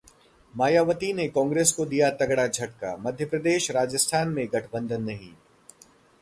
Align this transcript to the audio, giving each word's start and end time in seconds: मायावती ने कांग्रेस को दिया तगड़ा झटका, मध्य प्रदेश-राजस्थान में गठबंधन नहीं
मायावती 0.53 1.11
ने 1.13 1.27
कांग्रेस 1.27 1.71
को 1.71 1.85
दिया 1.85 2.09
तगड़ा 2.11 2.47
झटका, 2.47 2.95
मध्य 2.97 3.25
प्रदेश-राजस्थान 3.25 4.29
में 4.29 4.47
गठबंधन 4.53 5.03
नहीं 5.03 5.33